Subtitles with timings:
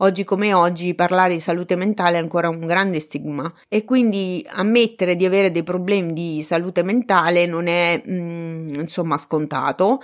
[0.00, 5.16] Oggi come oggi parlare di salute mentale è ancora un grande stigma e quindi ammettere
[5.16, 10.00] di avere dei problemi di salute mentale non è mm, insomma scontato.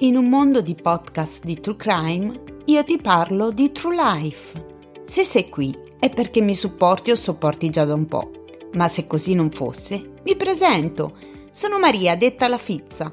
[0.00, 4.64] In un mondo di podcast di true crime io ti parlo di true life.
[5.06, 8.30] Se sei qui è perché mi supporti o sopporti già da un po'.
[8.74, 11.16] Ma se così non fosse, mi presento.
[11.50, 13.12] Sono Maria, detta la Fizza,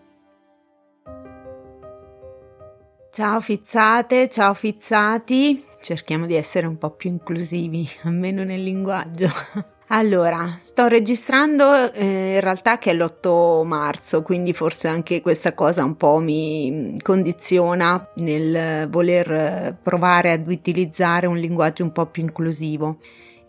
[3.13, 9.27] Ciao fizzate, ciao fizzati, cerchiamo di essere un po' più inclusivi, almeno nel linguaggio.
[9.93, 15.83] Allora, sto registrando eh, in realtà che è l'8 marzo, quindi forse anche questa cosa
[15.83, 22.99] un po' mi condiziona nel voler provare ad utilizzare un linguaggio un po' più inclusivo.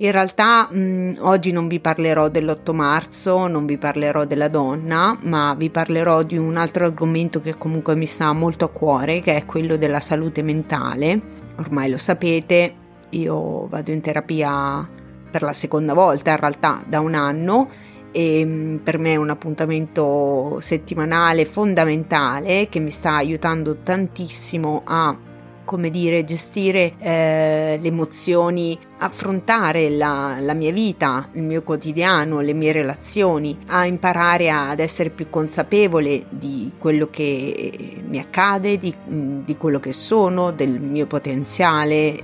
[0.02, 5.54] In realtà mh, oggi non vi parlerò dell'8 marzo, non vi parlerò della donna, ma
[5.56, 9.46] vi parlerò di un altro argomento che comunque mi sta molto a cuore, che è
[9.46, 11.20] quello della salute mentale.
[11.58, 12.74] Ormai lo sapete,
[13.10, 14.88] io vado in terapia
[15.30, 17.68] per la seconda volta in realtà da un anno
[18.10, 25.16] e per me è un appuntamento settimanale fondamentale che mi sta aiutando tantissimo a
[25.64, 32.52] come dire gestire eh, le emozioni affrontare la, la, mia vita, il mio quotidiano, le
[32.52, 39.56] mie relazioni, a imparare ad essere più consapevole di quello che mi accade, di, di
[39.56, 42.20] quello che sono, del mio potenziale,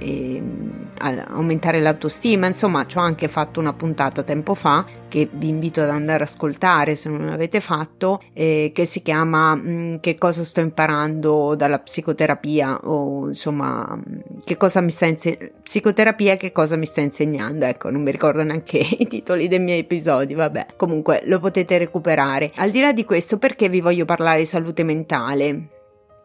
[0.99, 2.47] aumentare l'autostima.
[2.47, 6.29] Insomma, ci ho anche fatto una puntata tempo fa che vi invito ad andare ad
[6.29, 11.79] ascoltare se non l'avete fatto, eh, che si chiama mh, Che cosa sto imparando dalla
[11.79, 13.99] psicoterapia o insomma
[14.45, 17.65] che cosa mi sta insegnando psicoterapia, che cosa cosa mi sta insegnando.
[17.65, 20.67] Ecco, non mi ricordo neanche i titoli dei miei episodi, vabbè.
[20.77, 22.53] Comunque lo potete recuperare.
[22.57, 25.69] Al di là di questo, perché vi voglio parlare di salute mentale?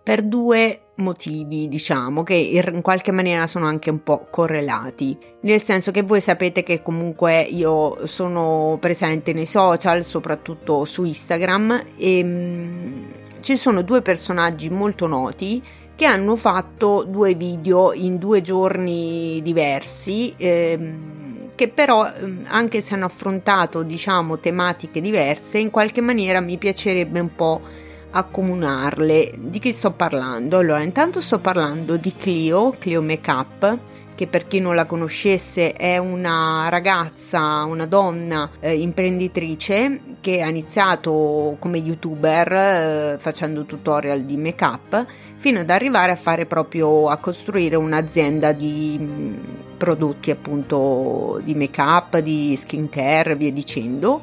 [0.03, 5.91] Per due motivi, diciamo, che in qualche maniera sono anche un po' correlati, nel senso
[5.91, 13.03] che voi sapete che comunque io sono presente nei social, soprattutto su Instagram, e mm,
[13.39, 15.63] ci sono due personaggi molto noti
[16.03, 20.33] che hanno fatto due video in due giorni diversi.
[20.35, 26.57] Ehm, che però ehm, anche se hanno affrontato diciamo tematiche diverse in qualche maniera mi
[26.57, 27.61] piacerebbe un po'
[28.09, 33.77] accomunarle di chi sto parlando allora intanto sto parlando di Clio Clio Makeup
[34.15, 40.47] che per chi non la conoscesse è una ragazza, una donna eh, imprenditrice che ha
[40.47, 45.05] iniziato come youtuber eh, facendo tutorial di make up
[45.37, 49.33] fino ad arrivare a fare proprio a costruire un'azienda di mm,
[49.77, 54.21] prodotti appunto di make up, di skincare, via dicendo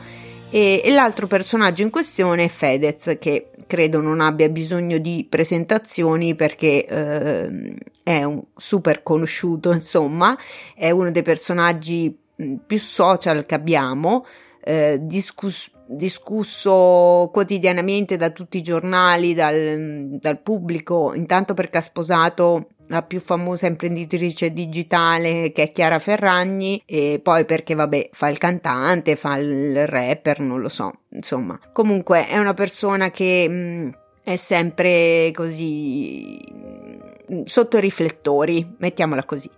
[0.51, 6.35] e, e l'altro personaggio in questione è Fedez, che credo non abbia bisogno di presentazioni
[6.35, 10.37] perché eh, è un super conosciuto, insomma,
[10.75, 12.17] è uno dei personaggi
[12.67, 14.27] più social che abbiamo,
[14.63, 22.71] eh, discuss- discusso quotidianamente da tutti i giornali, dal, dal pubblico, intanto perché ha sposato
[22.91, 28.39] la più famosa imprenditrice digitale che è Chiara Ferragni e poi perché vabbè fa il
[28.39, 31.59] cantante, fa il rapper, non lo so, insomma.
[31.73, 33.89] Comunque è una persona che mh, mm,
[34.25, 36.37] è sempre così
[37.33, 39.51] mm, sotto i riflettori, mettiamola così.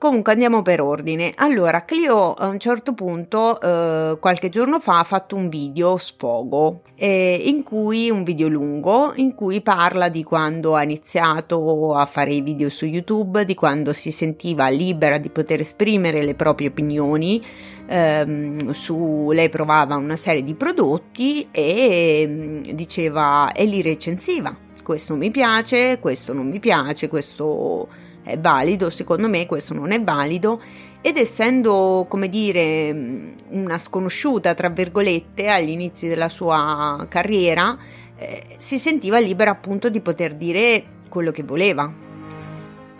[0.00, 1.34] Comunque andiamo per ordine.
[1.36, 6.80] Allora, Clio a un certo punto, eh, qualche giorno fa, ha fatto un video sfogo,
[6.94, 12.32] eh, in cui, un video lungo, in cui parla di quando ha iniziato a fare
[12.32, 17.44] i video su YouTube, di quando si sentiva libera di poter esprimere le proprie opinioni,
[17.86, 24.56] ehm, su, lei provava una serie di prodotti e mm, diceva, e li recensiva.
[24.82, 30.02] Questo mi piace, questo non mi piace, questo è valido, secondo me questo non è
[30.02, 30.60] valido
[31.02, 37.76] ed essendo, come dire, una sconosciuta, tra virgolette, agli inizi della sua carriera,
[38.16, 41.90] eh, si sentiva libera appunto di poter dire quello che voleva.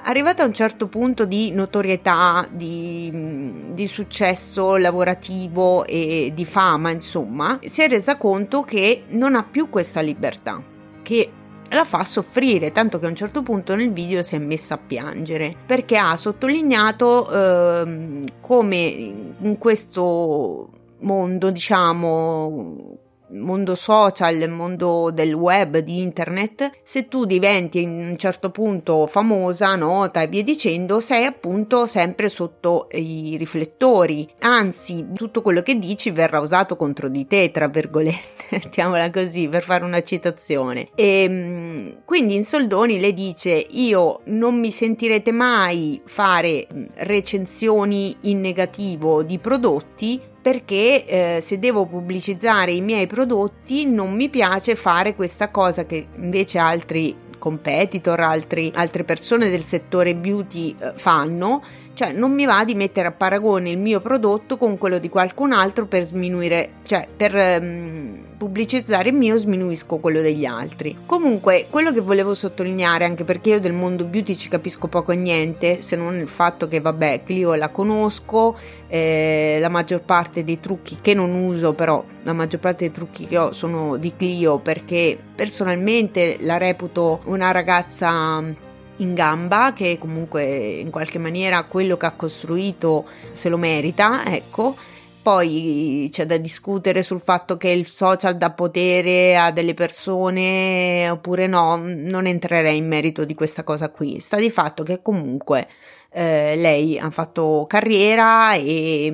[0.02, 7.58] Arrivata a un certo punto di notorietà, di, di, successo lavorativo e di fama, insomma,
[7.62, 10.62] si è resa conto che non ha più questa libertà,
[11.02, 11.30] che
[11.76, 14.78] la fa soffrire, tanto che a un certo punto nel video si è messa a
[14.78, 20.68] piangere perché ha sottolineato eh, come in questo
[21.00, 22.98] mondo, diciamo,
[23.32, 29.74] mondo social, mondo del web, di internet, se tu diventi a un certo punto famosa,
[29.76, 34.28] nota e via dicendo, sei appunto sempre sotto i riflettori.
[34.40, 39.62] Anzi, tutto quello che dici verrà usato contro di te, tra virgolette, mettiamola così, per
[39.62, 40.88] fare una citazione.
[40.94, 46.66] E ehm, quindi in soldoni le dice: Io non mi sentirete mai fare
[46.96, 54.28] recensioni in negativo di prodotti perché eh, se devo pubblicizzare i miei prodotti non mi
[54.28, 60.92] piace fare questa cosa che invece altri competitor, altri, altre persone del settore beauty eh,
[60.94, 61.62] fanno,
[62.00, 65.52] cioè non mi va di mettere a paragone il mio prodotto con quello di qualcun
[65.52, 70.96] altro per sminuire, cioè per um, pubblicizzare il mio sminuisco quello degli altri.
[71.04, 75.16] Comunque, quello che volevo sottolineare, anche perché io del mondo beauty ci capisco poco e
[75.16, 78.56] niente, se non il fatto che vabbè, Clio la conosco,
[78.88, 83.26] eh, la maggior parte dei trucchi che non uso, però la maggior parte dei trucchi
[83.26, 88.68] che ho sono di Clio perché personalmente la reputo una ragazza
[89.00, 94.76] in gamba che comunque in qualche maniera quello che ha costruito se lo merita, ecco.
[95.22, 101.46] Poi c'è da discutere sul fatto che il social dà potere a delle persone oppure
[101.46, 104.18] no, non entrerei in merito di questa cosa qui.
[104.20, 105.68] Sta di fatto che comunque
[106.10, 109.12] eh, lei ha fatto carriera e,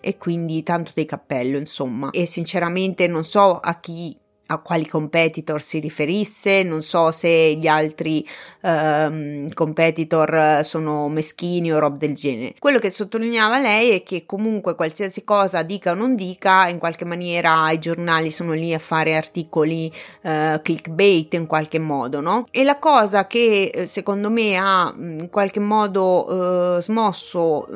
[0.00, 2.10] e quindi tanto di cappello, insomma.
[2.10, 4.16] E sinceramente non so a chi
[4.50, 8.26] a quali competitor si riferisse, non so se gli altri
[8.62, 12.54] ehm, competitor sono meschini o roba del genere.
[12.58, 17.04] Quello che sottolineava lei è che comunque qualsiasi cosa dica o non dica, in qualche
[17.04, 19.92] maniera i giornali sono lì a fare articoli
[20.22, 22.46] eh, clickbait in qualche modo, no?
[22.50, 27.74] E la cosa che eh, secondo me ha in qualche modo eh, smosso eh,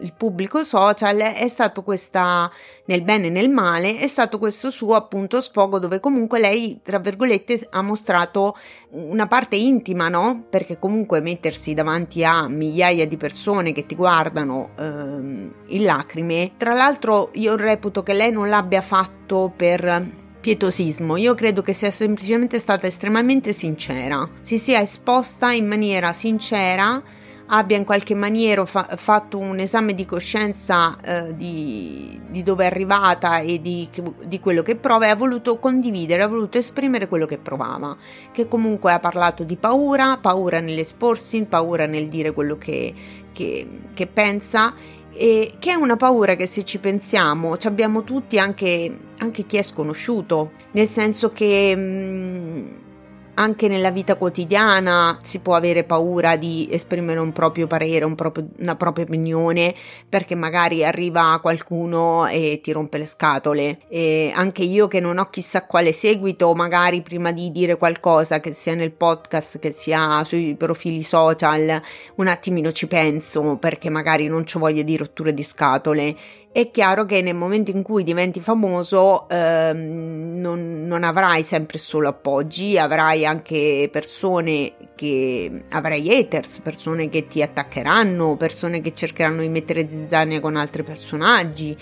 [0.00, 2.50] il pubblico social è stato questa,
[2.86, 6.98] nel bene e nel male, è stato questo suo appunto sfogo dove comunque lei, tra
[6.98, 8.56] virgolette, ha mostrato
[8.90, 10.46] una parte intima, no?
[10.48, 16.74] Perché comunque mettersi davanti a migliaia di persone che ti guardano ehm, in lacrime, tra
[16.74, 22.58] l'altro io reputo che lei non l'abbia fatto per pietosismo, io credo che sia semplicemente
[22.58, 27.02] stata estremamente sincera, si sia esposta in maniera sincera
[27.52, 32.66] abbia in qualche maniera fa- fatto un esame di coscienza eh, di, di, dove è
[32.66, 33.88] arrivata e di,
[34.24, 37.96] di, quello che prova e ha voluto condividere, ha voluto esprimere quello che provava,
[38.32, 42.94] che comunque ha parlato di paura, paura nell'esporsi, paura nel dire quello che,
[43.32, 44.74] che, che pensa
[45.12, 49.56] e che è una paura che se ci pensiamo ci abbiamo tutti anche, anche chi
[49.56, 51.74] è sconosciuto, nel senso che...
[51.76, 52.88] Mh, mm,
[53.34, 58.48] anche nella vita quotidiana si può avere paura di esprimere un proprio parere, un proprio,
[58.58, 59.74] una propria opinione,
[60.08, 63.80] perché magari arriva qualcuno e ti rompe le scatole.
[63.88, 68.52] E anche io che non ho chissà quale seguito, magari prima di dire qualcosa, che
[68.52, 71.80] sia nel podcast, che sia sui profili social,
[72.16, 76.16] un attimino ci penso, perché magari non ho voglia di rotture di scatole
[76.52, 82.08] è chiaro che nel momento in cui diventi famoso ehm, non, non, avrai sempre solo
[82.08, 89.48] appoggi, avrai anche persone che avrai haters, persone che ti attaccheranno, persone che cercheranno di
[89.48, 91.76] mettere zizzania con altri personaggi,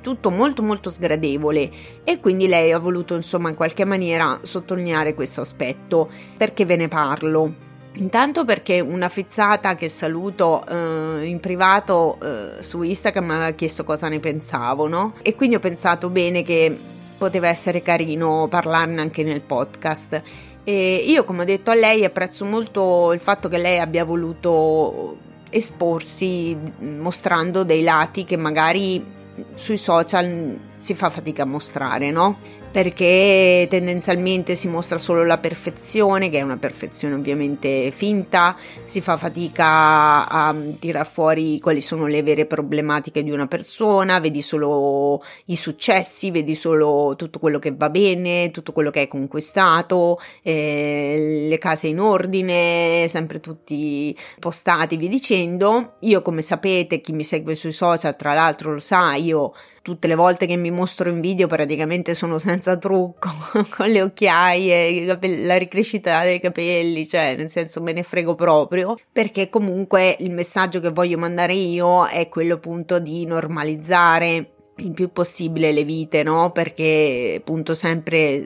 [0.00, 1.70] tutto molto molto sgradevole.
[2.02, 6.08] E quindi lei ha voluto insomma in qualche maniera sottolineare questo aspetto.
[6.36, 7.65] Perché ve ne parlo.
[7.98, 13.84] Intanto perché una fizzata che saluto eh, in privato eh, su Instagram mi aveva chiesto
[13.84, 15.14] cosa ne pensavo, no?
[15.22, 16.76] E quindi ho pensato bene che
[17.16, 20.22] poteva essere carino parlarne anche nel podcast.
[20.62, 25.16] E io, come ho detto a lei, apprezzo molto il fatto che lei abbia voluto
[25.48, 29.14] esporsi mostrando dei lati che magari
[29.54, 32.38] sui social si fa fatica a mostrare, no?
[32.76, 38.54] Perché tendenzialmente si mostra solo la perfezione, che è una perfezione ovviamente finta,
[38.84, 44.42] si fa fatica a tirar fuori quali sono le vere problematiche di una persona, vedi
[44.42, 50.20] solo i successi, vedi solo tutto quello che va bene, tutto quello che hai conquistato,
[50.42, 55.94] eh, le case in ordine, sempre tutti postati, vi dicendo.
[56.00, 59.54] Io come sapete, chi mi segue sui social, tra l'altro lo sa, io
[59.86, 63.30] tutte le volte che mi mostro in video praticamente sono senza trucco,
[63.76, 69.48] con le occhiaie, la ricrescita dei capelli, cioè nel senso me ne frego proprio, perché
[69.48, 75.70] comunque il messaggio che voglio mandare io è quello appunto di normalizzare il più possibile
[75.70, 76.50] le vite, no?
[76.50, 78.44] Perché appunto sempre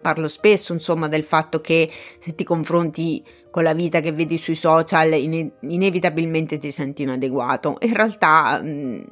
[0.00, 1.90] parlo spesso, insomma, del fatto che
[2.20, 7.78] se ti confronti con la vita che vedi sui social, ine- inevitabilmente ti senti inadeguato.
[7.80, 9.02] In realtà mh,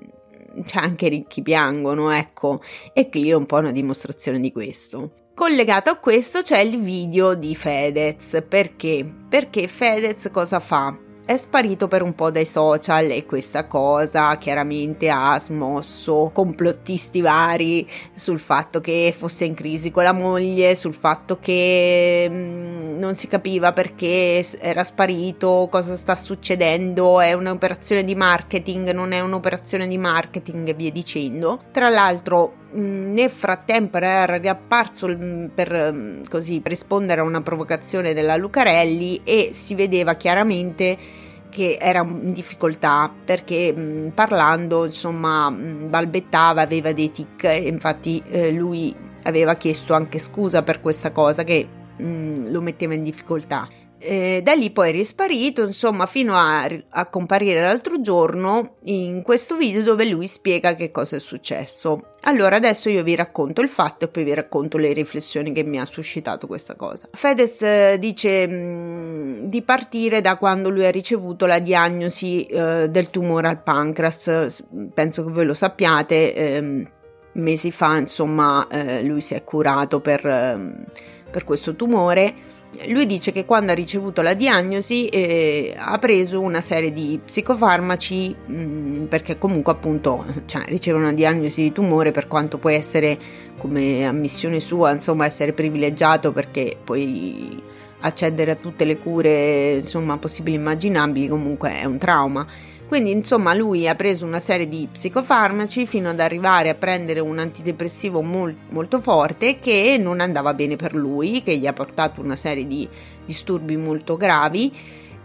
[0.64, 2.60] cioè anche ricchi piangono, ecco,
[2.92, 5.12] e Clio è un po' una dimostrazione di questo.
[5.34, 9.04] Collegato a questo c'è il video di Fedez, perché?
[9.28, 11.03] Perché Fedez cosa fa?
[11.26, 17.88] È sparito per un po' dai social e questa cosa chiaramente ha smosso complottisti vari
[18.14, 23.26] sul fatto che fosse in crisi con la moglie, sul fatto che mm, non si
[23.26, 29.96] capiva perché era sparito, cosa sta succedendo, è un'operazione di marketing, non è un'operazione di
[29.96, 31.62] marketing e via dicendo.
[31.72, 39.20] Tra l'altro nel frattempo era riapparso mm, per così rispondere a una provocazione della Lucarelli
[39.24, 46.92] e si vedeva chiaramente che era in difficoltà perché mh, parlando insomma mh, balbettava, aveva
[46.92, 51.66] dei tic e infatti eh, lui aveva chiesto anche scusa per questa cosa che
[51.96, 53.68] mh, lo metteva in difficoltà.
[54.06, 59.56] Eh, da lì poi è risparito, insomma, fino a, a, comparire l'altro giorno in questo
[59.56, 62.10] video dove lui spiega che cosa è successo.
[62.24, 65.80] Allora, adesso io vi racconto il fatto e poi vi racconto le riflessioni che mi
[65.80, 67.08] ha suscitato questa cosa.
[67.12, 73.08] Fedez eh, dice mm, di partire da quando lui ha ricevuto la diagnosi eh, del
[73.08, 74.64] tumore al pancreas.
[74.92, 76.84] Penso che voi lo sappiate, ehm,
[77.32, 80.84] mesi fa, insomma, eh, lui si è curato per, ehm,
[81.30, 82.52] per questo tumore
[82.88, 88.34] lui dice che quando ha ricevuto la diagnosi eh, ha preso una serie di psicofarmaci
[88.46, 93.18] mh, mm, perché comunque appunto cioè, riceve una diagnosi di tumore per quanto può essere
[93.58, 97.62] come ammissione sua insomma essere privilegiato perché puoi
[98.04, 102.46] accedere a tutte le cure insomma possibili e immaginabili comunque è un trauma.
[102.86, 107.38] Quindi insomma lui ha preso una serie di psicofarmaci fino ad arrivare a prendere un
[107.38, 112.36] antidepressivo mol- molto forte che non andava bene per lui, che gli ha portato una
[112.36, 112.86] serie di
[113.24, 114.72] disturbi molto gravi.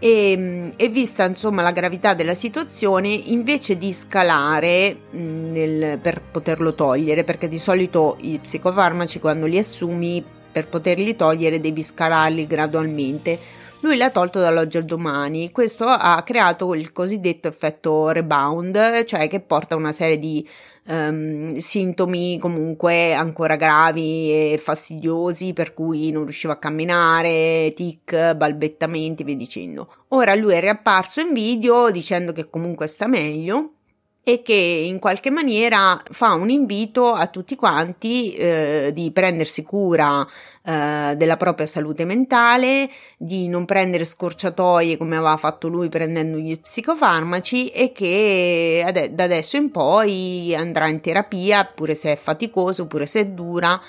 [0.02, 7.22] E, e vista insomma la gravità della situazione invece di scalare nel, per poterlo togliere
[7.22, 13.96] perché di solito i psicofarmaci quando li assumi per poterli togliere devi scalarli gradualmente lui
[13.96, 15.50] l'ha tolto dall'oggi al domani.
[15.52, 20.46] Questo ha creato il cosiddetto effetto rebound, cioè che porta a una serie di
[20.88, 29.24] um, sintomi comunque ancora gravi e fastidiosi, per cui non riusciva a camminare, tic, balbettamenti,
[29.24, 29.88] via dicendo.
[30.08, 33.76] Ora lui è riapparso in video dicendo che comunque sta meglio
[34.22, 40.26] e che in qualche maniera fa un invito a tutti quanti eh, di prendersi cura
[40.62, 46.58] eh, della propria salute mentale, di non prendere scorciatoie come aveva fatto lui prendendo gli
[46.58, 52.86] psicofarmaci e che ad- da adesso in poi andrà in terapia pure se è faticoso,
[52.86, 53.80] pure se è dura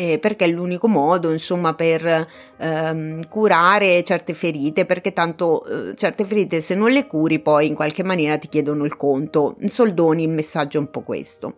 [0.00, 2.26] eh, perché è l'unico modo insomma per
[2.56, 7.74] ehm, curare certe ferite perché tanto eh, certe ferite se non le curi poi in
[7.74, 9.56] qualche maniera ti chiedono il conto.
[9.60, 11.56] In soldoni il messaggio è un po' questo.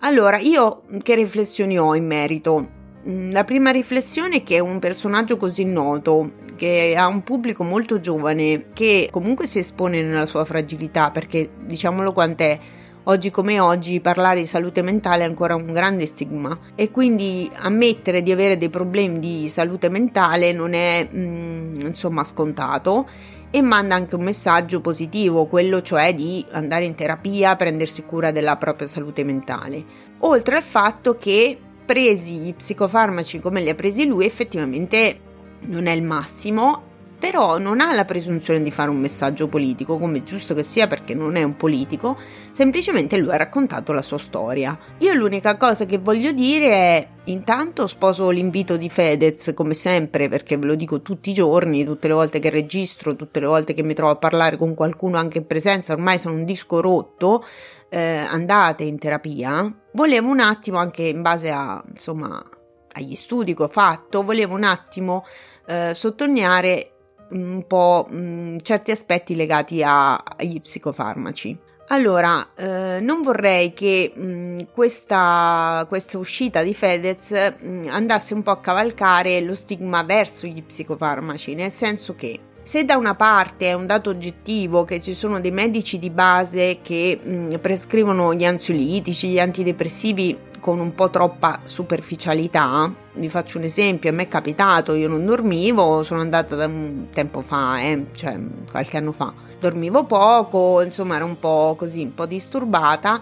[0.00, 2.66] Allora io che riflessioni ho in merito?
[3.06, 8.00] Mm, la prima riflessione è che un personaggio così noto, che ha un pubblico molto
[8.00, 12.58] giovane, che comunque si espone nella sua fragilità, perché diciamolo quant'è,
[13.04, 18.22] Oggi come oggi parlare di salute mentale è ancora un grande stigma e quindi ammettere
[18.22, 23.08] di avere dei problemi di salute mentale non è mm, insomma scontato
[23.50, 28.56] e manda anche un messaggio positivo, quello cioè di andare in terapia, prendersi cura della
[28.56, 29.84] propria salute mentale.
[30.20, 35.18] Oltre al fatto che presi i psicofarmaci come li ha presi lui effettivamente
[35.66, 36.90] non è il massimo
[37.22, 41.14] però non ha la presunzione di fare un messaggio politico, come giusto che sia perché
[41.14, 42.18] non è un politico,
[42.50, 44.76] semplicemente lui ha raccontato la sua storia.
[44.98, 50.56] Io l'unica cosa che voglio dire è, intanto sposo l'invito di Fedez, come sempre, perché
[50.56, 53.84] ve lo dico tutti i giorni, tutte le volte che registro, tutte le volte che
[53.84, 57.44] mi trovo a parlare con qualcuno anche in presenza, ormai sono un disco rotto,
[57.88, 59.72] eh, andate in terapia.
[59.92, 62.44] Volevo un attimo, anche in base a, insomma,
[62.94, 65.24] agli studi che ho fatto, volevo un attimo
[65.66, 66.91] eh, sottolineare
[67.32, 71.58] un po' mh, certi aspetti legati a, agli psicofarmaci.
[71.88, 78.52] Allora, eh, non vorrei che mh, questa, questa, uscita di Fedez mh, andasse un po'
[78.52, 83.72] a cavalcare lo stigma verso gli psicofarmaci, nel senso che se da una parte è
[83.72, 89.28] un dato oggettivo che ci sono dei medici di base che mh, prescrivono gli ansiolitici,
[89.28, 92.94] gli antidepressivi con un po' troppa superficialità.
[93.14, 97.08] Vi faccio un esempio, a me è capitato, io non dormivo, sono andata da un
[97.12, 98.38] tempo fa, eh, cioè
[98.70, 99.32] qualche anno fa.
[99.58, 103.20] Dormivo poco, insomma ero un po' così, un po' disturbata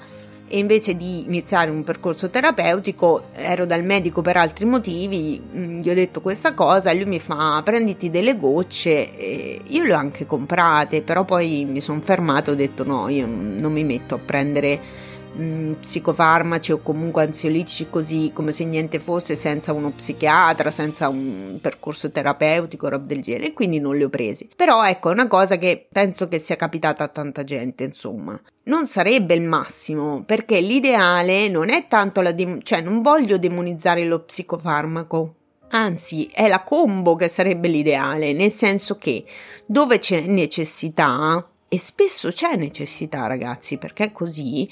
[0.52, 5.88] e invece di iniziare un percorso terapeutico ero dal medico per altri motivi, mm, gli
[5.88, 10.26] ho detto questa cosa, lui mi fa prenditi delle gocce, e io le ho anche
[10.26, 14.18] comprate, però poi mi sono fermato e ho detto no, io non mi metto a
[14.18, 20.70] prendere mh, mm, psicofarmaci o comunque ansiolitici così come se niente fosse senza uno psichiatra,
[20.70, 24.48] senza un percorso terapeutico, roba del genere, quindi non li ho presi.
[24.54, 28.40] Però ecco, è una cosa che penso che sia capitata a tanta gente, insomma.
[28.64, 34.04] Non sarebbe il massimo, perché l'ideale non è tanto la dem- cioè non voglio demonizzare
[34.04, 35.34] lo psicofarmaco,
[35.72, 39.24] Anzi, è la combo che sarebbe l'ideale, nel senso che
[39.64, 44.68] dove c'è necessità, e spesso c'è necessità, ragazzi, perché così,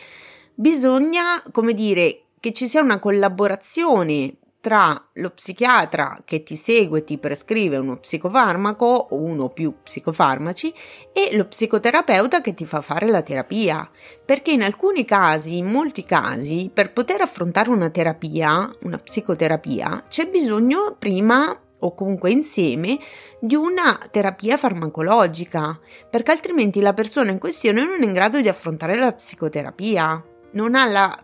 [0.59, 7.17] bisogna, come dire, che ci sia una collaborazione tra lo psichiatra che ti segue, ti
[7.17, 10.75] prescrive uno psicofarmaco o uno o più psicofarmaci
[11.13, 13.89] e lo psicoterapeuta che ti fa fare la terapia.
[14.25, 20.27] Perché in alcuni casi, in molti casi, per poter affrontare una terapia, una psicoterapia, c'è
[20.27, 22.99] bisogno prima o comunque insieme
[23.41, 25.79] di una terapia farmacologica,
[26.11, 30.75] perché altrimenti la persona in questione non è in grado di affrontare la psicoterapia non
[30.75, 31.19] ha la,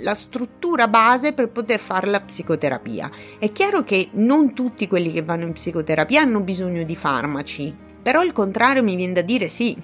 [0.00, 3.10] la struttura base per poter fare la psicoterapia.
[3.38, 8.22] È chiaro che non tutti quelli che vanno in psicoterapia hanno bisogno di farmaci, però
[8.22, 9.76] il contrario mi viene da dire sì.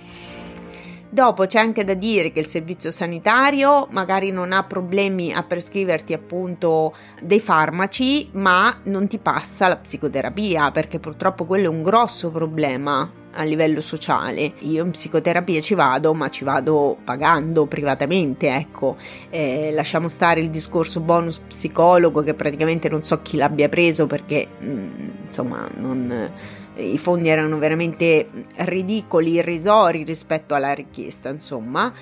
[1.11, 6.13] Dopo c'è anche da dire che il servizio sanitario magari non ha problemi a prescriverti
[6.13, 12.31] appunto dei farmaci, ma non ti passa la psicoterapia, perché purtroppo quello è un grosso
[12.31, 14.53] problema a livello sociale.
[14.61, 18.97] Io in psicoterapia ci vado, ma ci vado pagando privatamente, ecco.
[19.31, 24.47] Eh, lasciamo stare il discorso bonus psicologo che praticamente non so chi l'abbia preso perché
[24.59, 26.31] mh, mm, insomma non,
[26.79, 31.93] i fondi erano veramente ridicoli, irrisori rispetto alla richiesta, insomma.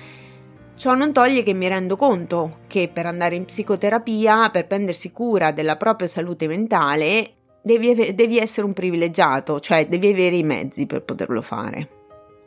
[0.75, 5.51] Ciò non toglie che mi rendo conto che per andare in psicoterapia, per prendersi cura
[5.51, 7.31] della propria salute mentale,
[7.63, 11.89] devi, devi essere un privilegiato, cioè devi avere i mezzi per poterlo fare.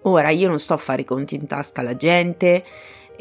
[0.02, 2.64] Ora, io non sto a fare i conti in tasca alla gente,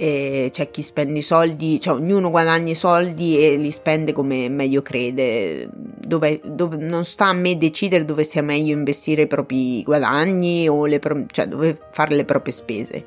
[0.02, 4.48] eh, c'è chi spende i soldi, cioè ognuno guadagna i soldi e li spende come
[4.48, 9.84] meglio crede, dove, dove, non sta a me decidere dove sia meglio investire i propri
[9.84, 13.06] guadagni o le, cioè dove fare le proprie spese.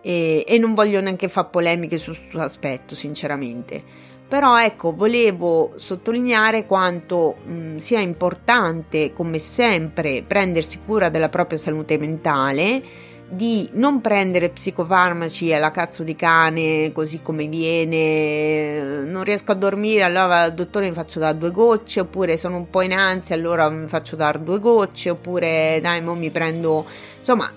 [0.00, 6.64] E, e non voglio neanche fare polemiche su questo aspetto, sinceramente però ecco, volevo sottolineare
[6.64, 12.82] quanto mh, sia importante, come sempre, prendersi cura della propria salute mentale,
[13.32, 20.02] di non prendere psicofarmaci alla cazzo di cane così come viene, non riesco a dormire,
[20.02, 23.70] allora al dottore mi faccio dare due gocce, oppure sono un po' in ansia, allora
[23.70, 26.84] mi faccio dare due gocce, oppure dai, mo mi prendo,
[27.18, 27.50] insomma,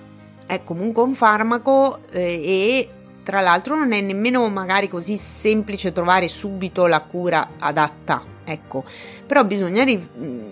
[0.45, 2.89] è comunque un farmaco eh, e
[3.23, 8.85] tra l'altro non è nemmeno magari così semplice trovare subito la cura adatta, ecco,
[9.25, 9.83] però bisogna,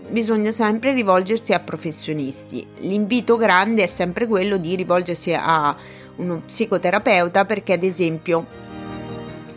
[0.10, 2.66] bisogna sempre rivolgersi a professionisti.
[2.80, 5.76] L'invito grande è sempre quello di rivolgersi a
[6.16, 8.46] uno psicoterapeuta perché ad esempio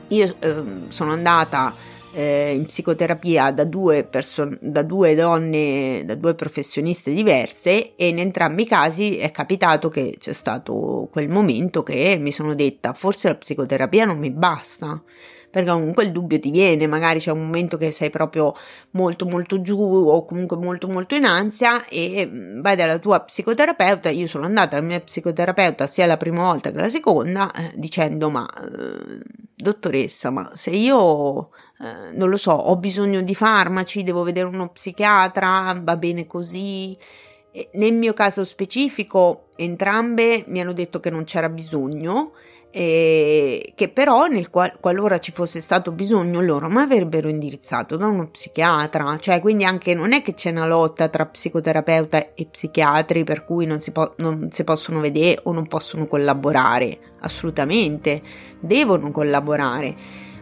[0.09, 1.75] io eh, sono andata
[2.17, 8.19] eh, in psicoterapia da due, person- da due donne, da due professioniste diverse e in
[8.19, 13.29] entrambi i casi è capitato che c'è stato quel momento che mi sono detta forse
[13.29, 15.03] la psicoterapia non mi basta
[15.57, 18.55] perché comunque il dubbio ti viene, magari c'è un momento che sei proprio
[18.91, 24.11] molto molto giù o comunque molto molto in ansia e mm, vai dalla tua psicoterapeuta,
[24.11, 28.29] io sono andata dalla mia psicoterapeuta sia la prima volta che la seconda eh, dicendo
[28.29, 29.19] ma eh,
[29.55, 31.49] dottoressa ma se io
[31.81, 36.95] eh, non lo so ho bisogno di farmaci, devo vedere uno psichiatra, va bene così
[37.73, 42.33] nel mio caso specifico entrambe mi hanno detto che non c'era bisogno
[42.79, 48.07] eh, che però nel qual- qualora ci fosse stato bisogno loro mi avrebbero indirizzato da
[48.07, 53.25] uno psichiatra, cioè quindi anche non è che c'è una lotta tra psicoterapeuta e psichiatri
[53.25, 58.21] per cui non si, po- non si possono vedere o non possono collaborare, assolutamente,
[58.61, 59.97] devono collaborare.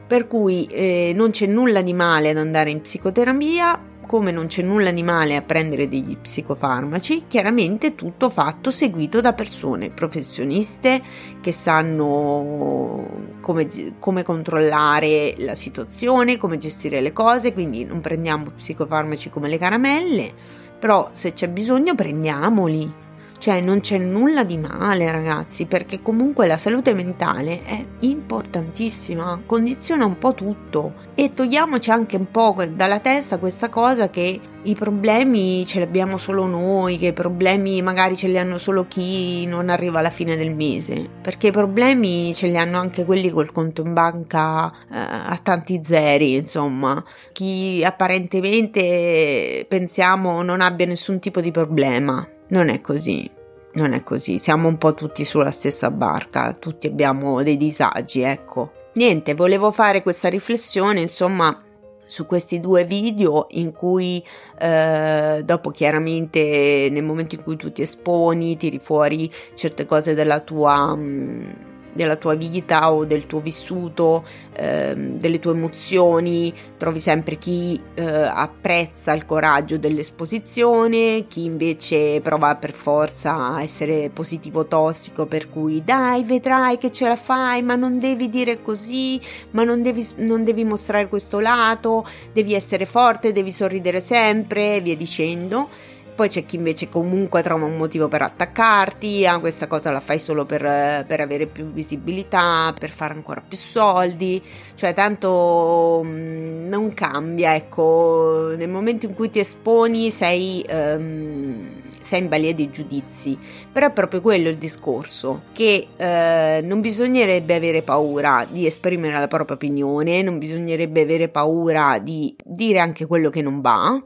[0.05, 4.63] Per cui eh, non c'è nulla di male ad andare in psicoterapia, come non c'è
[4.63, 11.03] nulla di male a prendere degli psicofarmaci, chiaramente tutto fatto seguito da persone professioniste
[11.41, 19.31] che sanno come, come, controllare la situazione, come gestire le cose, quindi non prendiamo psicofarmaci
[19.31, 20.33] come le caramelle,
[20.79, 23.03] però se c'è bisogno prendiamoli
[23.39, 30.05] cioè non c'è nulla di male ragazzi, perché comunque la salute mentale è importantissima, condiziona
[30.05, 30.95] un po' tutto.
[31.15, 36.17] E togliamoci anche un po' dalla testa questa cosa che i problemi ce li abbiamo
[36.17, 40.37] solo noi, che i problemi magari ce li hanno solo chi non arriva alla fine
[40.37, 44.97] del mese, perché i problemi ce li hanno anche quelli col conto in banca eh,
[44.97, 52.27] a tanti zeri, insomma, chi apparentemente pensiamo non abbia nessun tipo di problema.
[52.49, 53.31] Non è così,
[53.75, 58.73] non è così, siamo un po' tutti sulla stessa barca, tutti abbiamo dei disagi, ecco.
[58.95, 61.65] niente, volevo fare questa riflessione, insomma,
[62.07, 64.25] su questi due video in cui
[64.59, 70.41] eh, dopo chiaramente nel momento in cui tu ti esponi tiri fuori certe cose della
[70.41, 76.99] tua mh, mm, della tua vita o del tuo vissuto, ehm, delle tue emozioni, trovi
[76.99, 84.67] sempre chi eh, apprezza il coraggio dell'esposizione, chi invece prova per forza a essere positivo
[84.67, 89.21] tossico, per cui dai, vedrai che ce la fai, ma non devi dire così,
[89.53, 94.97] ma non devi, non devi mostrare questo lato, devi essere forte, devi sorridere sempre, via
[94.97, 95.93] dicendo.
[96.15, 100.21] Poi c'è chi invece comunque trova un motivo per attaccarti, ah, questa cosa la fai
[100.21, 100.63] solo per,
[101.07, 104.41] per, avere più visibilità, per fare ancora più soldi,
[104.75, 110.65] cioè tanto mh, mm, non cambia, ecco, nel momento in cui ti esponi sei...
[110.71, 113.37] Um, sei in balia dei giudizi,
[113.73, 119.27] però è proprio quello il discorso, che eh, non bisognerebbe avere paura di esprimere la
[119.27, 124.01] propria opinione, non bisognerebbe avere paura di dire anche quello che non va,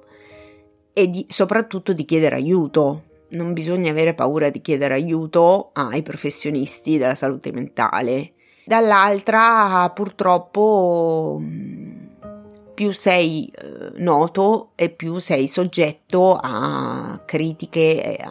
[0.99, 3.03] e di, soprattutto di chiedere aiuto.
[3.31, 8.33] Non bisogna avere paura di chiedere aiuto ai professionisti della salute mentale.
[8.65, 11.41] Dall'altra, purtroppo,
[12.75, 18.27] più sei eh, noto e più sei soggetto a critiche, e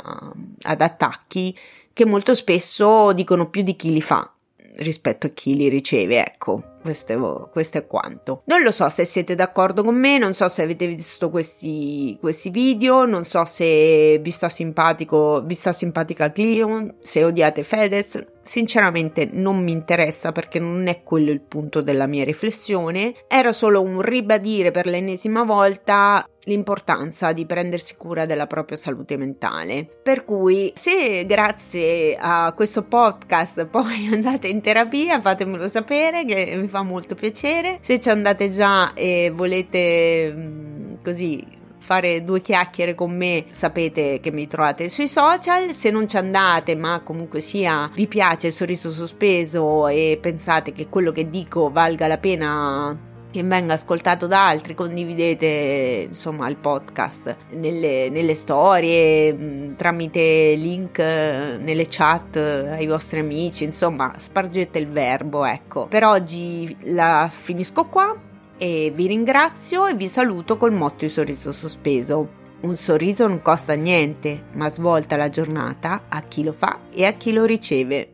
[0.63, 1.57] ad attacchi
[1.93, 4.29] che molto spesso dicono più di chi li fa
[4.77, 6.75] rispetto a chi li riceve, ecco.
[6.81, 8.43] Questo, questo, è quanto.
[8.45, 12.49] Non lo so se siete d'accordo con me, non so se avete visto questi, questi
[12.49, 18.25] video, non so se vi sta simpatico, vi sta simpatica Cleon, se odiate Fedez.
[18.47, 23.13] Sinceramente non mi interessa perché non è quello il punto della mia riflessione.
[23.27, 29.85] Era solo un ribadire per l'ennesima volta l'importanza di prendersi cura della propria salute mentale.
[30.01, 36.69] Per cui, se grazie a questo podcast poi andate in terapia, fatemelo sapere che mi
[36.69, 37.79] fa molto piacere.
[37.81, 41.56] Se ci andate già e volete mm, così
[41.87, 45.71] fare due chiacchiere con me, sapete che mi trovate sui social.
[45.71, 50.89] Se non ci andate, ma comunque sia vi piace il sorriso sospeso e pensate che
[50.89, 57.35] quello che dico valga la pena che venga ascoltato da altri, condividete insomma il podcast
[57.51, 64.89] nelle, nelle storie, mm, tramite link eh, nelle chat ai vostri amici, insomma spargete il
[64.89, 65.87] verbo, ecco.
[65.87, 68.26] Per oggi la finisco qua
[68.57, 72.45] e vi ringrazio e vi saluto col motto di sorriso sospeso.
[72.59, 77.13] Un sorriso non costa niente, ma svolta la giornata a chi lo fa e a
[77.13, 78.13] chi lo riceve.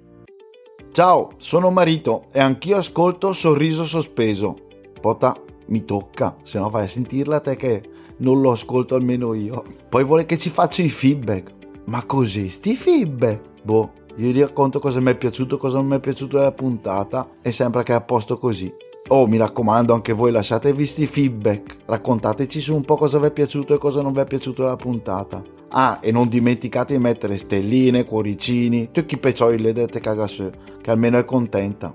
[0.91, 4.55] Ciao, sono Marito e anch'io ascolto Sorriso Sospeso.
[5.01, 5.35] Pota,
[5.67, 7.81] mi tocca, se no vai a sentirla te che
[8.17, 9.63] non lo ascolto almeno io.
[9.89, 11.51] Poi vuole che ci faccia i feedback.
[11.85, 13.63] Ma così, sti feedback?
[13.63, 17.51] Boh, gli racconto cosa mi è piaciuto, cosa non mi è piaciuto della puntata e
[17.51, 18.71] sembra che è a posto così.
[19.09, 21.77] Oh, mi raccomando, anche voi lasciatevi sti feedback.
[21.85, 24.77] Raccontateci su un po' cosa vi è piaciuto e cosa non vi è piaciuto della
[24.77, 25.43] puntata.
[25.69, 30.49] Ah, e non dimenticate di mettere stelline, cuoricini, tutti i peccioli le dette cagasù,
[30.81, 31.93] che almeno è contenta.